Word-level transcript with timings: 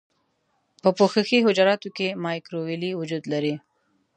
په 0.81 0.89
پوښښي 0.97 1.39
حجراتو 1.47 1.89
کې 1.97 2.07
مایکروویلې 2.25 2.91
وجود 2.99 3.23
لري. 3.33 3.55